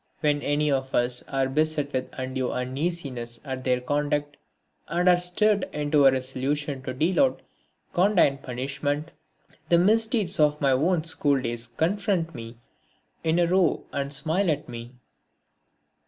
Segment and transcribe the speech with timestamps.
[0.21, 4.35] When any of us are beset with undue uneasiness at their conduct
[4.87, 7.43] and are stirred into a resolution to deal out
[7.93, 9.11] condign punishment,
[9.69, 12.57] the misdeeds of my own schooldays confront me
[13.23, 14.95] in a row and smile at me.